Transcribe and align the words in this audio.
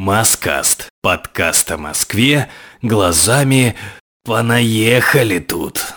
Маскаст. 0.00 0.90
Подкаст 1.02 1.72
о 1.72 1.76
Москве 1.76 2.48
глазами 2.82 3.74
«Понаехали 4.24 5.40
тут». 5.40 5.92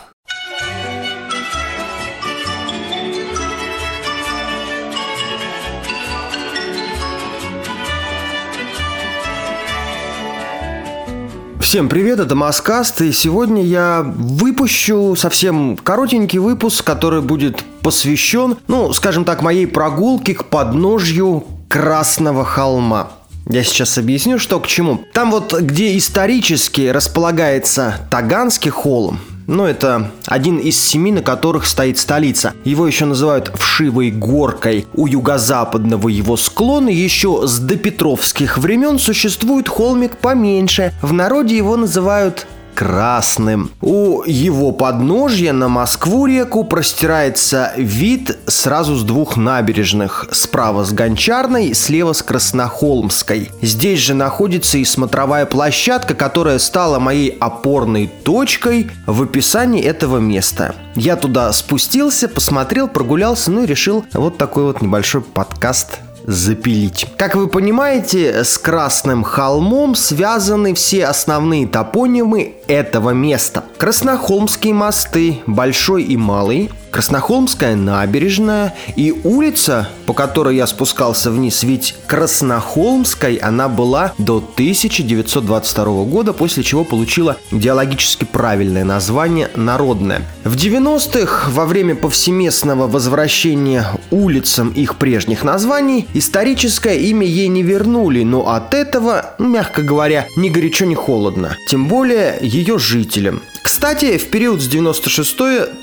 Всем 11.60 11.88
привет, 11.88 12.20
это 12.20 12.34
Маскаст, 12.34 13.02
и 13.02 13.12
сегодня 13.12 13.64
я 13.64 14.02
выпущу 14.04 15.16
совсем 15.16 15.78
коротенький 15.78 16.40
выпуск, 16.40 16.84
который 16.84 17.22
будет 17.22 17.64
посвящен, 17.84 18.58
ну, 18.68 18.92
скажем 18.94 19.26
так, 19.26 19.44
моей 19.44 19.68
прогулке 19.68 20.34
к 20.34 20.46
подножью 20.46 21.46
Красного 21.70 22.44
холма. 22.44 23.21
Я 23.52 23.66
сейчас 23.66 23.98
объясню, 23.98 24.40
что 24.40 24.62
к 24.62 24.68
чему. 24.68 25.04
Там 25.12 25.30
вот, 25.30 25.54
где 25.60 25.98
исторически 25.98 26.88
располагается 26.88 27.96
Таганский 28.10 28.72
холм, 28.72 29.20
ну, 29.46 29.66
это 29.66 30.10
один 30.26 30.58
из 30.58 30.80
семи, 30.80 31.12
на 31.12 31.22
которых 31.22 31.66
стоит 31.66 31.98
столица. 31.98 32.54
Его 32.64 32.88
еще 32.88 33.04
называют 33.04 33.52
Вшивой 33.54 34.10
горкой. 34.10 34.88
У 34.94 35.06
юго-западного 35.06 36.08
его 36.08 36.38
склона 36.38 36.88
еще 36.88 37.46
с 37.46 37.60
допетровских 37.60 38.58
времен 38.58 38.98
существует 38.98 39.68
холмик 39.68 40.16
поменьше. 40.16 40.94
В 41.02 41.12
народе 41.12 41.58
его 41.58 41.76
называют 41.76 42.48
красным. 42.74 43.72
У 43.82 44.24
его 44.26 44.72
подножья 44.72 45.54
на 45.54 45.68
Москву-реку 45.68 46.64
простирается 46.64 47.72
вид 47.78 48.38
сразу 48.48 48.96
с 48.96 49.04
двух 49.04 49.38
набережных. 49.38 50.28
Справа 50.32 50.84
с 50.84 50.92
Гончарной, 50.92 51.74
слева 51.74 52.14
с 52.14 52.22
Краснохолмской. 52.22 53.50
Здесь 53.62 54.00
же 54.00 54.14
находится 54.14 54.78
и 54.78 54.86
смотровая 54.86 55.46
площадка, 55.46 56.16
которая 56.16 56.60
стала 56.60 57.00
моей 57.00 57.30
опорной 57.40 58.08
точкой 58.24 58.90
в 59.06 59.24
описании 59.24 59.84
этого 59.84 60.18
места. 60.18 60.76
Я 60.96 61.16
туда 61.16 61.52
спустился, 61.54 62.28
посмотрел, 62.28 62.88
прогулялся, 62.88 63.52
ну 63.52 63.64
и 63.64 63.68
решил 63.68 64.06
вот 64.14 64.38
такой 64.38 64.64
вот 64.64 64.82
небольшой 64.82 65.22
подкаст 65.22 66.00
запилить. 66.32 67.08
Как 67.18 67.36
вы 67.36 67.48
понимаете, 67.48 68.44
с 68.44 68.58
Красным 68.58 69.24
холмом 69.24 69.96
связаны 69.96 70.74
все 70.74 71.06
основные 71.06 71.68
топонимы 71.68 72.56
этого 72.68 73.12
места. 73.12 73.64
Краснохолмские 73.78 74.74
мосты, 74.74 75.40
Большой 75.46 76.04
и 76.04 76.18
Малый, 76.18 76.72
Краснохолмская 76.92 77.76
набережная 77.76 78.76
и 78.98 79.14
улица, 79.24 79.88
по 80.06 80.14
которой 80.14 80.58
я 80.58 80.68
спускался 80.68 81.32
вниз, 81.32 81.64
ведь 81.64 81.96
Краснохолмской 82.06 83.36
она 83.36 83.70
была 83.70 84.14
до 84.18 84.38
1922 84.38 86.04
года, 86.04 86.34
после 86.34 86.64
чего 86.64 86.84
получила 86.84 87.38
идеологически 87.52 88.26
правильное 88.26 88.84
название 88.84 89.50
«Народная». 89.56 90.22
В 90.44 90.56
90-х, 90.56 91.50
во 91.52 91.66
время 91.66 91.96
повсеместного 91.96 92.88
возвращения 92.88 93.86
улицам 94.12 94.70
их 94.72 94.98
прежних 94.98 95.44
названий, 95.44 96.08
историческое 96.14 96.98
имя 96.98 97.26
ей 97.26 97.48
не 97.48 97.64
вернули, 97.64 98.24
но 98.24 98.50
от 98.50 98.74
этого, 98.74 99.36
мягко 99.40 99.82
говоря, 99.82 100.28
ни 100.36 100.50
горячо, 100.50 100.86
ни 100.86 100.96
холодно. 100.96 101.56
Тем 101.70 101.88
более 101.88 102.38
ее 102.42 102.78
жителям. 102.78 103.42
Кстати, 103.64 104.18
в 104.18 104.30
период 104.30 104.62
с 104.62 104.68
96 104.68 105.38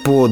по 0.05 0.29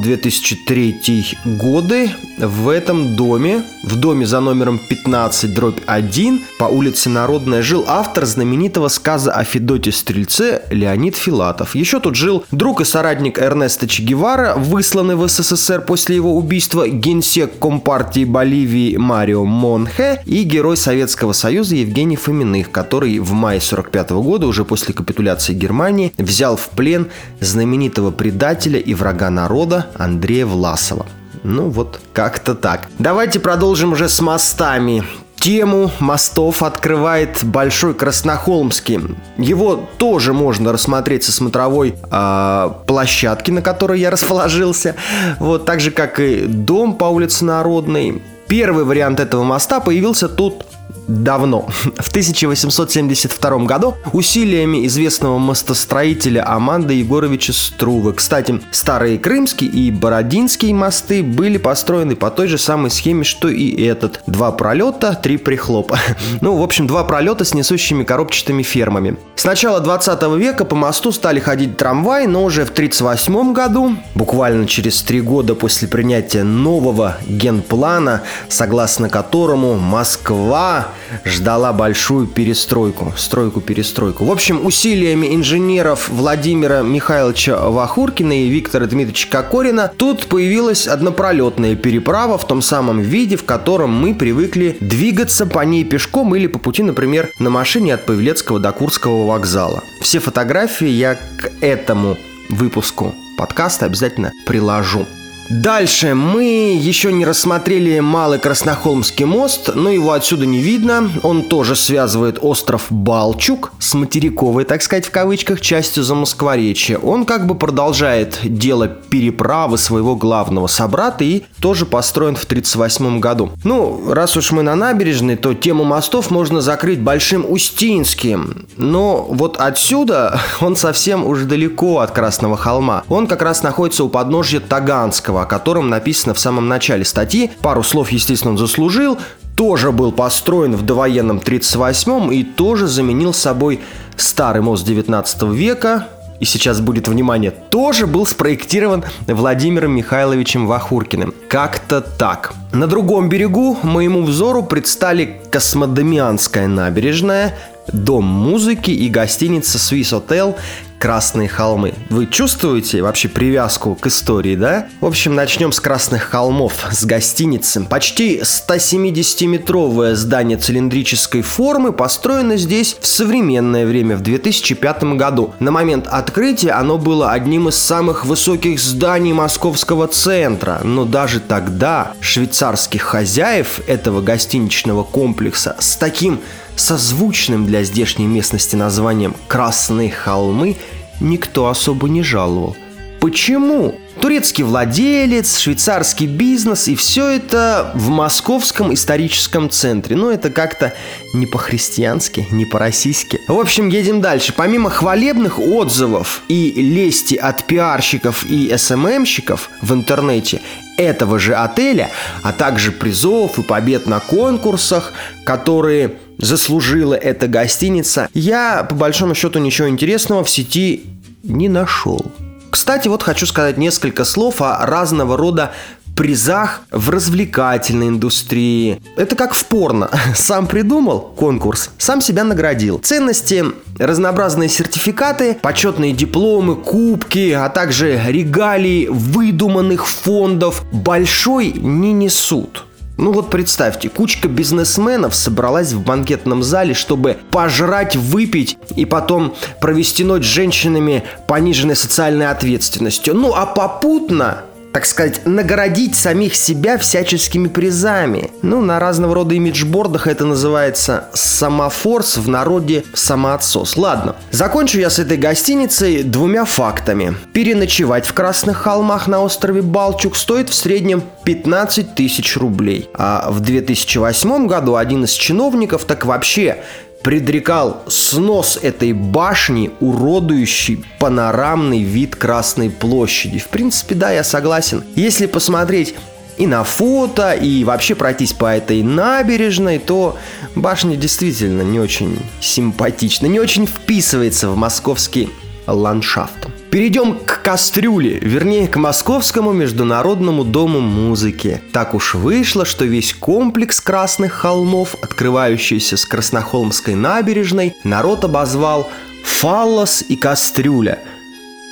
2003 0.67 1.39
годы 1.59 2.11
в 2.39 2.69
этом 2.69 3.15
доме, 3.15 3.63
в 3.85 3.97
доме 3.97 4.27
за 4.27 4.41
номером 4.41 4.79
15 4.79 5.55
дробь 5.55 5.79
1 5.87 6.41
по 6.59 6.65
улице 6.65 7.09
Народная 7.09 7.63
жил 7.63 7.85
автор 7.87 8.27
знаменитого 8.27 8.89
сказа 8.89 9.33
о 9.33 9.45
Федоте 9.45 9.93
Стрельце 9.93 10.63
Леонид 10.71 11.17
Филатов. 11.17 11.77
Еще 11.77 12.01
тут 12.01 12.17
жил 12.17 12.45
друг 12.51 12.81
и 12.81 12.85
соратник 12.85 13.39
Эрнеста 13.39 13.87
Че 13.87 14.03
Гевара, 14.03 14.55
высланный 14.57 15.15
в 15.15 15.27
СССР 15.29 15.83
после 15.83 16.17
его 16.17 16.37
убийства 16.37 16.89
генсек 16.89 17.59
Компартии 17.61 18.25
Боливии 18.25 18.97
Марио 18.97 19.45
Монхе 19.45 20.21
и 20.27 20.43
герой 20.43 20.77
Советского 20.77 21.33
Союза 21.33 21.77
Евгений 21.77 22.17
Фоминых, 22.17 22.73
который 22.73 23.21
в 23.21 23.33
мае 23.33 23.61
45 23.61 24.11
года, 24.11 24.47
уже 24.49 24.65
после 24.65 24.93
капитуляции 24.93 25.55
Германии, 25.55 26.13
взял 26.19 26.57
в 26.57 26.69
плен 26.71 27.07
знаменитого 27.41 28.11
предателя 28.11 28.81
и 28.81 28.95
врага 28.95 29.31
народа 29.31 29.87
Андрея 29.95 30.47
Власова. 30.57 31.07
Ну 31.45 31.69
вот, 31.69 32.01
как-то 32.13 32.55
так. 32.55 32.89
Давайте 32.99 33.41
продолжим 33.41 33.93
уже 33.93 34.09
с 34.09 34.21
мостами. 34.21 35.05
Тему 35.37 35.91
мостов 36.01 36.63
открывает 36.63 37.45
Большой 37.45 37.95
Краснохолмский. 37.95 39.01
Его 39.37 39.87
тоже 39.99 40.33
можно 40.33 40.73
рассмотреть 40.73 41.25
со 41.25 41.33
смотровой 41.33 41.95
э, 42.11 42.71
площадки, 42.87 43.51
на 43.51 43.61
которой 43.61 44.01
я 44.01 44.11
расположился. 44.11 44.97
Вот 45.39 45.67
так 45.67 45.81
же, 45.81 45.91
как 45.91 46.19
и 46.21 46.47
дом 46.47 46.95
по 46.97 47.05
улице 47.05 47.45
Народной. 47.45 48.23
Первый 48.49 48.85
вариант 48.85 49.21
этого 49.21 49.45
моста 49.45 49.81
появился 49.81 50.29
тут 50.29 50.65
давно. 51.09 51.67
В 51.99 52.09
1872 52.09 53.59
году 53.65 53.97
усилиями 54.13 54.87
известного 54.87 55.39
мостостроителя 55.39 56.49
Аманда 56.49 56.93
Егоровича 56.93 57.53
Струвы. 57.53 58.13
Кстати, 58.13 58.61
старые 58.71 59.19
Крымские 59.19 59.71
и 59.71 59.91
Бородинские 59.91 60.75
мосты 60.75 61.23
были 61.23 61.59
построены 61.59 62.17
по 62.17 62.31
той 62.31 62.49
же 62.49 62.59
самой 62.59 62.91
схеме, 62.91 63.25
что 63.25 63.49
и 63.49 63.83
этот. 63.83 64.21
Два 64.27 64.53
пролета, 64.53 65.19
три 65.21 65.37
прихлопа. 65.37 65.99
Ну, 66.41 66.57
в 66.57 66.63
общем, 66.63 66.87
два 66.87 67.03
пролета 67.05 67.45
с 67.45 67.55
несущими 67.55 68.05
коробчатыми 68.05 68.63
фермами. 68.63 69.17
С 69.37 69.45
начала 69.45 69.81
20 69.81 70.23
века 70.39 70.65
по 70.65 70.77
мосту 70.77 71.13
стали 71.13 71.41
ходить 71.41 71.77
трамваи, 71.77 72.27
но 72.27 72.45
уже 72.45 72.65
в 72.65 72.71
1938 72.71 73.53
году, 73.53 73.97
буквально 74.15 74.67
через 74.67 75.03
три 75.03 75.21
года 75.21 75.55
после 75.55 75.89
принятия 75.89 76.43
нового 76.43 77.17
генплана, 77.27 78.23
согласно 78.49 79.09
которому 79.09 79.77
Москва 79.77 80.76
ждала 81.25 81.73
большую 81.73 82.27
перестройку, 82.27 83.13
стройку-перестройку. 83.17 84.25
В 84.25 84.31
общем, 84.31 84.65
усилиями 84.65 85.35
инженеров 85.35 86.09
Владимира 86.09 86.83
Михайловича 86.83 87.57
Вахуркина 87.69 88.45
и 88.45 88.49
Виктора 88.49 88.87
Дмитриевича 88.87 89.29
Кокорина 89.31 89.93
тут 89.97 90.27
появилась 90.27 90.87
однопролетная 90.87 91.77
переправа 91.77 92.39
в 92.39 92.47
том 92.47 92.63
самом 92.63 93.01
виде, 93.01 93.37
в 93.37 93.45
котором 93.45 93.91
мы 93.91 94.15
привыкли 94.15 94.77
двигаться 94.81 95.47
по 95.47 95.61
ней 95.65 95.85
пешком 95.85 96.35
или 96.35 96.47
по 96.47 96.59
пути, 96.59 96.83
например, 96.83 97.31
на 97.39 97.51
машине 97.51 97.95
от 97.95 98.07
Павелецкого 98.07 98.59
до 98.59 98.73
Курского 98.73 99.27
вокзала. 99.27 99.83
Все 100.01 100.19
фотографии 100.19 100.89
я 100.89 101.15
к 101.15 101.51
этому 101.61 102.17
выпуску 102.49 103.15
подкаста 103.37 103.87
обязательно 103.87 104.33
приложу. 104.47 105.07
Дальше 105.49 106.15
мы 106.15 106.77
еще 106.77 107.13
не 107.13 107.25
рассмотрели 107.25 108.01
Малый 108.01 108.41
Краснохолмский 108.41 109.27
мост, 109.27 109.71
но 109.75 109.91
его 109.91 110.11
отсюда 110.11 110.45
не 110.45 110.59
видно. 110.59 111.09
Он 111.23 111.43
тоже 111.43 111.77
связывает 111.77 112.39
остров 112.41 112.87
Балчук 112.91 113.73
с 113.79 113.95
материковой, 113.95 114.65
так 114.65 114.83
сказать, 114.83 115.07
в 115.07 115.13
кавычках, 115.13 115.61
частью 115.61 116.03
Замоскворечья. 116.03 116.99
Он 116.99 117.25
как 117.25 117.47
бы 117.47 117.55
продолжает 117.55 118.41
дело 118.43 118.89
переправы 118.89 119.79
своего 119.79 120.17
главного 120.17 120.67
собрата 120.67 121.23
и 121.23 121.45
тоже 121.61 121.87
построен 121.87 122.35
в 122.35 122.45
1938 122.45 123.21
году. 123.21 123.53
Ну, 123.63 124.13
раз 124.13 124.37
уж 124.37 124.51
мы 124.51 124.63
на 124.63 124.75
набережной, 124.75 125.37
то 125.37 125.55
тему 125.55 125.85
мостов 125.85 126.31
можно 126.31 126.61
закрыть 126.61 127.01
Большим 127.01 127.47
Устинским. 127.49 128.67
Но 128.77 129.25
вот 129.29 129.59
отсюда 129.59 130.41
он 130.61 130.75
совсем 130.75 131.25
уже 131.25 131.45
далеко 131.45 132.01
от 132.01 132.11
Красного 132.11 132.57
холма. 132.57 133.05
Он 133.09 133.29
как 133.29 133.43
раз 133.43 133.63
находится 133.63 134.03
у 134.03 134.09
подножья 134.09 134.59
Таганского 134.59 135.36
Горького, 135.37 135.43
о 135.43 135.47
котором 135.47 135.89
написано 135.89 136.35
в 136.35 136.39
самом 136.39 136.69
начале 136.69 137.05
статьи. 137.05 137.51
Пару 137.63 137.83
слов, 137.83 138.11
естественно, 138.11 138.53
он 138.53 138.59
заслужил. 138.59 139.19
Тоже 139.57 139.93
был 139.93 140.13
построен 140.13 140.77
в 140.77 140.83
довоенном 140.83 141.39
38-м 141.39 142.31
и 142.31 142.43
тоже 142.43 142.87
заменил 142.87 143.33
собой 143.33 143.81
старый 144.17 144.63
мост 144.63 144.85
19 144.85 145.43
века, 145.55 146.09
и 146.41 146.45
сейчас 146.45 146.81
будет 146.81 147.09
внимание, 147.09 147.51
тоже 147.51 148.07
был 148.07 148.27
спроектирован 148.27 149.05
Владимиром 149.27 149.93
Михайловичем 149.93 150.67
Вахуркиным. 150.67 151.33
Как-то 151.49 152.03
так. 152.03 152.53
На 152.73 152.87
другом 152.87 153.31
берегу 153.31 153.79
моему 153.83 154.23
взору 154.23 154.63
предстали 154.63 155.41
Космодемианская 155.51 156.67
набережная, 156.67 157.55
дом 157.91 158.25
музыки 158.25 158.91
и 158.91 159.09
гостиница 159.09 159.79
Swiss 159.79 160.13
Hotel, 160.13 160.55
Красные 160.99 161.49
холмы. 161.49 161.95
Вы 162.09 162.27
чувствуете 162.27 163.03
вообще 163.03 163.29
привязку 163.29 163.95
к 163.95 164.07
истории, 164.07 164.57
да? 164.57 164.89
В 165.01 165.07
общем, 165.07 165.35
начнем 165.35 165.73
с 165.73 165.81
Красных 165.81 166.23
холмов, 166.23 166.73
с 166.91 167.05
гостиницы. 167.05 167.83
Почти 167.83 168.41
170-метровое 168.41 170.15
здание 170.15 170.57
цилиндрической 170.57 171.43
формы 171.43 171.93
построено 171.93 172.57
здесь 172.57 172.97
в 172.99 173.07
современное 173.07 173.87
время, 173.87 174.17
в 174.17 174.23
2005 174.23 175.05
году. 175.17 175.55
На 175.61 175.71
момент 175.71 176.07
открытия 176.07 176.73
оно 176.73 176.97
было 176.97 177.33
одним 177.33 177.69
из 177.69 177.77
самых 177.77 178.25
высоких 178.25 178.81
зданий 178.81 179.33
московского 179.33 180.09
центра, 180.09 180.81
но 180.83 181.05
даже 181.05 181.41
тогда 181.41 182.15
швейцарских 182.21 183.03
хозяев 183.03 183.81
этого 183.87 184.23
гостиничного 184.23 185.05
комплекса 185.05 185.77
с 185.79 185.97
таким 185.97 186.41
созвучным 186.77 187.67
для 187.67 187.83
здешней 187.83 188.27
местности 188.27 188.77
названием 188.77 189.35
«Красные 189.49 190.11
холмы» 190.11 190.77
никто 191.21 191.69
особо 191.69 192.09
не 192.09 192.23
жаловал. 192.23 192.77
Почему? 193.21 193.99
Турецкий 194.21 194.65
владелец, 194.65 195.59
швейцарский 195.59 196.27
бизнес 196.27 196.89
и 196.89 196.95
все 196.95 197.29
это 197.29 197.91
в 197.95 198.09
московском 198.09 198.95
историческом 198.95 199.69
центре. 199.69 200.17
Ну, 200.17 200.31
это 200.31 200.51
как-то 200.51 200.95
не 201.35 201.47
по-христиански, 201.47 202.47
не 202.51 202.65
по-российски. 202.65 203.41
В 203.49 203.59
общем, 203.59 203.89
едем 203.89 204.21
дальше. 204.21 204.55
Помимо 204.57 204.91
хвалебных 204.91 205.59
отзывов 205.59 206.43
и 206.49 206.73
лести 206.77 207.35
от 207.35 207.65
пиарщиков 207.65 208.45
и 208.47 208.75
СММщиков 208.77 209.71
в 209.83 209.93
интернете 209.93 210.61
этого 210.97 211.39
же 211.39 211.55
отеля, 211.55 212.11
а 212.43 212.53
также 212.53 212.93
призов 212.93 213.59
и 213.59 213.63
побед 213.63 214.07
на 214.07 214.21
конкурсах, 214.21 215.13
которые 215.45 216.15
заслужила 216.39 217.15
эта 217.15 217.49
гостиница, 217.49 218.29
я 218.35 218.85
по 218.85 218.95
большому 218.95 219.35
счету 219.35 219.59
ничего 219.59 219.89
интересного 219.89 220.45
в 220.45 220.51
сети 220.51 221.05
не 221.43 221.69
нашел. 221.69 222.25
Кстати, 222.71 223.09
вот 223.09 223.23
хочу 223.23 223.47
сказать 223.47 223.79
несколько 223.79 224.25
слов 224.25 224.61
о 224.61 224.85
разного 224.85 225.37
рода 225.37 225.73
призах 226.17 226.81
в 226.91 227.11
развлекательной 227.11 228.09
индустрии. 228.09 229.01
Это 229.17 229.37
как 229.37 229.55
в 229.55 229.65
порно. 229.67 230.11
Сам 230.35 230.67
придумал 230.67 231.21
конкурс, 231.21 231.91
сам 231.99 232.21
себя 232.21 232.43
наградил. 232.43 232.99
Ценности, 232.99 233.65
разнообразные 233.99 234.69
сертификаты, 234.69 235.59
почетные 235.61 236.13
дипломы, 236.13 236.75
кубки, 236.75 237.53
а 237.53 237.69
также 237.69 238.21
регалии 238.27 239.09
выдуманных 239.09 240.07
фондов 240.09 240.83
большой 240.91 241.73
не 241.73 242.13
несут. 242.13 242.87
Ну 243.17 243.33
вот 243.33 243.51
представьте, 243.51 244.11
кучка 244.11 244.47
бизнесменов 244.47 245.35
собралась 245.35 245.93
в 245.93 246.03
банкетном 246.03 246.63
зале, 246.63 246.93
чтобы 246.93 247.39
пожрать, 247.51 248.15
выпить 248.15 248.77
и 248.95 249.07
потом 249.07 249.55
провести 249.81 250.23
ночь 250.23 250.45
с 250.45 250.49
женщинами 250.49 251.25
пониженной 251.49 251.97
социальной 251.97 252.49
ответственностью. 252.49 253.35
Ну 253.35 253.55
а 253.55 253.65
попутно 253.65 254.65
так 254.97 255.05
сказать, 255.05 255.43
наградить 255.45 256.15
самих 256.15 256.57
себя 256.57 256.97
всяческими 256.97 257.69
призами. 257.69 258.51
Ну, 258.63 258.81
на 258.81 258.99
разного 258.99 259.35
рода 259.35 259.55
имиджбордах 259.55 260.27
это 260.27 260.47
называется 260.47 261.29
самофорс, 261.35 262.39
в 262.39 262.49
народе 262.49 263.05
самоотсос. 263.13 263.99
Ладно, 263.99 264.37
закончу 264.53 264.99
я 264.99 265.11
с 265.11 265.19
этой 265.19 265.37
гостиницей 265.37 266.23
двумя 266.23 266.65
фактами. 266.65 267.35
Переночевать 267.53 268.25
в 268.25 268.33
Красных 268.33 268.79
холмах 268.79 269.29
на 269.29 269.43
острове 269.43 269.83
Балчук 269.83 270.35
стоит 270.35 270.71
в 270.71 270.75
среднем 270.75 271.23
15 271.45 272.15
тысяч 272.15 272.57
рублей. 272.57 273.11
А 273.13 273.51
в 273.51 273.61
2008 273.61 274.67
году 274.67 274.97
один 274.97 275.25
из 275.25 275.33
чиновников 275.33 276.07
так 276.07 276.25
вообще 276.25 276.79
предрекал 277.27 278.05
снос 278.07 278.79
этой 278.81 279.13
башни, 279.13 279.91
уродующий 279.99 281.05
панорамный 281.19 282.05
вид 282.05 282.37
Красной 282.37 282.89
площади. 282.89 283.59
В 283.59 283.67
принципе, 283.67 284.15
да, 284.15 284.31
я 284.31 284.45
согласен. 284.45 285.03
Если 285.17 285.47
посмотреть 285.47 286.15
и 286.57 286.69
на 286.69 286.85
фото, 286.85 287.51
и 287.51 287.83
вообще 287.83 288.15
пройтись 288.15 288.53
по 288.53 288.67
этой 288.67 289.03
набережной, 289.03 289.99
то 289.99 290.39
башня 290.77 291.17
действительно 291.17 291.83
не 291.83 291.99
очень 291.99 292.39
симпатична, 292.61 293.47
не 293.47 293.59
очень 293.59 293.89
вписывается 293.89 294.71
в 294.71 294.77
московский 294.77 295.51
ландшафт. 295.89 296.69
Перейдем 296.91 297.39
к 297.39 297.63
кастрюле, 297.63 298.39
вернее 298.41 298.89
к 298.89 298.97
Московскому 298.97 299.73
международному 299.73 300.65
дому 300.65 301.01
музыки. 301.01 301.83
Так 301.93 302.15
уж 302.15 302.35
вышло, 302.35 302.85
что 302.85 303.05
весь 303.05 303.35
комплекс 303.35 304.01
Красных 304.01 304.53
холмов, 304.53 305.17
открывающийся 305.21 306.17
с 306.17 306.25
Краснохолмской 306.25 307.15
набережной, 307.15 307.95
народ 308.05 308.45
обозвал 308.45 309.11
«фаллос 309.45 310.25
и 310.29 310.37
кастрюля», 310.37 311.19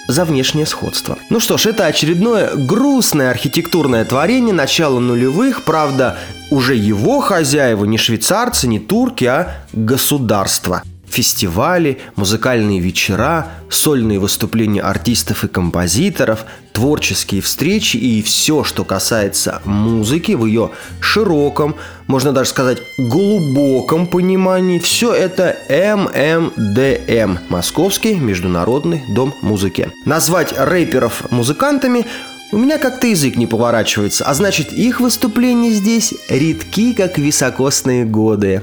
за 0.06 0.24
внешнее 0.24 0.66
сходство. 0.66 1.18
Ну 1.30 1.40
что 1.40 1.56
ж, 1.56 1.66
это 1.66 1.86
очередное 1.86 2.54
грустное 2.54 3.30
архитектурное 3.30 4.04
творение 4.04 4.52
начала 4.54 5.00
нулевых, 5.00 5.62
правда, 5.64 6.18
уже 6.50 6.74
его 6.74 7.20
хозяева 7.20 7.84
не 7.84 7.98
швейцарцы, 7.98 8.68
не 8.68 8.78
турки, 8.78 9.24
а 9.24 9.64
государство– 9.72 10.82
фестивали, 11.14 11.98
музыкальные 12.16 12.80
вечера, 12.80 13.52
сольные 13.70 14.18
выступления 14.18 14.82
артистов 14.82 15.44
и 15.44 15.48
композиторов, 15.48 16.44
творческие 16.72 17.40
встречи 17.40 17.96
и 17.96 18.20
все, 18.20 18.64
что 18.64 18.84
касается 18.84 19.62
музыки 19.64 20.32
в 20.32 20.44
ее 20.44 20.72
широком, 21.00 21.76
можно 22.08 22.32
даже 22.32 22.50
сказать 22.50 22.78
глубоком 22.98 24.08
понимании, 24.08 24.80
все 24.80 25.14
это 25.14 25.56
ММДМ– 25.70 27.38
Московский 27.48 28.14
международный 28.14 29.02
дом 29.14 29.32
музыки. 29.40 29.92
Назвать 30.04 30.52
рэперов 30.58 31.30
музыкантами 31.30 32.06
у 32.50 32.58
меня 32.58 32.78
как-то 32.78 33.06
язык 33.06 33.36
не 33.36 33.46
поворачивается, 33.46 34.24
а 34.24 34.34
значит 34.34 34.72
их 34.72 35.00
выступления 35.00 35.70
здесь 35.70 36.12
редки, 36.28 36.92
как 36.92 37.18
високосные 37.18 38.04
годы. 38.04 38.62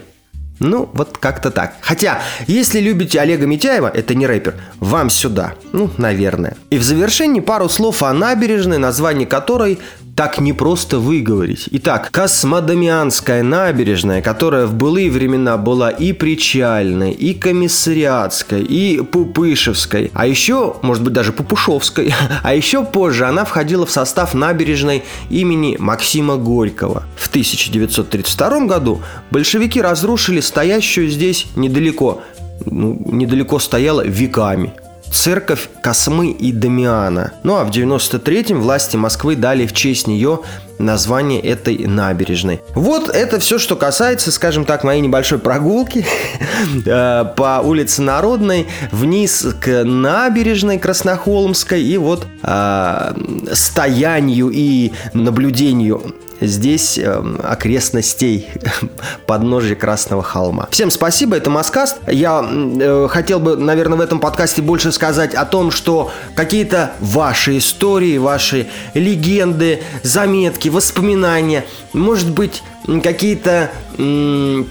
Ну, 0.61 0.87
вот 0.93 1.17
как-то 1.17 1.49
так. 1.49 1.73
Хотя, 1.81 2.19
если 2.45 2.79
любите 2.79 3.19
Олега 3.19 3.47
Митяева, 3.47 3.89
это 3.91 4.13
не 4.13 4.27
рэпер, 4.27 4.53
вам 4.79 5.09
сюда. 5.09 5.55
Ну, 5.73 5.89
наверное. 5.97 6.55
И 6.69 6.77
в 6.77 6.83
завершении 6.83 7.39
пару 7.39 7.67
слов 7.67 8.03
о 8.03 8.13
набережной, 8.13 8.77
название 8.77 9.25
которой 9.25 9.79
так 10.15 10.39
непросто 10.39 10.99
выговорить. 10.99 11.67
Итак, 11.71 12.09
Космодемианская 12.11 13.43
набережная, 13.43 14.21
которая 14.21 14.65
в 14.65 14.73
былые 14.73 15.09
времена 15.09 15.57
была 15.57 15.89
и 15.89 16.13
причальной, 16.13 17.11
и 17.11 17.33
комиссариатской, 17.33 18.61
и 18.61 19.01
пупышевской, 19.01 20.11
а 20.13 20.27
еще, 20.27 20.75
может 20.81 21.03
быть, 21.03 21.13
даже 21.13 21.33
пупушевской, 21.33 22.13
а 22.43 22.53
еще 22.53 22.83
позже 22.83 23.25
она 23.25 23.45
входила 23.45 23.85
в 23.85 23.91
состав 23.91 24.33
набережной 24.33 25.03
имени 25.29 25.77
Максима 25.79 26.37
Горького. 26.37 27.03
В 27.15 27.29
1932 27.29 28.65
году 28.65 29.01
большевики 29.31 29.81
разрушили 29.81 30.41
стоящую 30.41 31.09
здесь 31.09 31.47
недалеко, 31.55 32.21
ну, 32.65 33.01
недалеко 33.05 33.59
стояла 33.59 34.05
веками 34.05 34.73
церковь 35.11 35.69
Космы 35.83 36.31
и 36.31 36.51
Дамиана. 36.51 37.33
Ну 37.43 37.57
а 37.57 37.63
в 37.63 37.69
93-м 37.69 38.61
власти 38.61 38.95
Москвы 38.95 39.35
дали 39.35 39.67
в 39.67 39.73
честь 39.73 40.07
нее 40.07 40.39
название 40.79 41.39
этой 41.39 41.77
набережной. 41.77 42.61
Вот 42.73 43.09
это 43.09 43.39
все, 43.39 43.59
что 43.59 43.75
касается, 43.75 44.31
скажем 44.31 44.65
так, 44.65 44.83
моей 44.83 45.01
небольшой 45.01 45.39
прогулки 45.39 46.05
э, 46.85 47.25
по 47.35 47.61
улице 47.63 48.01
Народной 48.01 48.67
вниз 48.91 49.45
к 49.61 49.83
набережной 49.83 50.79
Краснохолмской 50.79 51.83
и 51.83 51.97
вот 51.97 52.25
э, 52.43 53.13
стоянию 53.53 54.49
и 54.51 54.91
наблюдению 55.13 56.15
здесь 56.41 56.97
э, 56.97 57.23
окрестностей 57.43 58.47
подножия 59.27 59.75
Красного 59.75 60.23
холма. 60.23 60.67
Всем 60.71 60.91
спасибо, 60.91 61.37
это 61.37 61.49
Маскаст. 61.49 61.97
Я 62.07 62.43
э, 62.43 63.07
хотел 63.09 63.39
бы, 63.39 63.55
наверное, 63.55 63.97
в 63.97 64.01
этом 64.01 64.19
подкасте 64.19 64.61
больше 64.61 64.91
сказать 64.91 65.33
о 65.35 65.45
том, 65.45 65.71
что 65.71 66.11
какие-то 66.35 66.91
ваши 66.99 67.57
истории, 67.57 68.17
ваши 68.17 68.67
легенды, 68.93 69.81
заметки, 70.03 70.69
воспоминания, 70.69 71.65
может 71.93 72.29
быть, 72.31 72.63
какие-то 73.03 73.69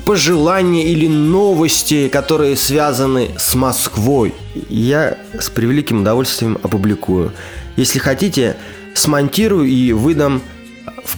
пожелания 0.04 0.84
или 0.84 1.06
новости, 1.06 2.08
которые 2.08 2.56
связаны 2.56 3.30
с 3.38 3.54
Москвой, 3.54 4.34
я 4.68 5.16
с 5.38 5.48
превеликим 5.48 6.00
удовольствием 6.00 6.58
опубликую. 6.62 7.32
Если 7.76 7.98
хотите, 7.98 8.56
смонтирую 8.94 9.66
и 9.66 9.92
выдам 9.92 10.42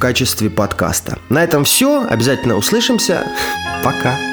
в 0.03 0.05
качестве 0.05 0.51
подкаста. 0.51 1.21
На 1.29 1.45
этом 1.45 1.63
все. 1.63 2.05
Обязательно 2.11 2.57
услышимся. 2.57 3.25
Пока. 3.85 4.32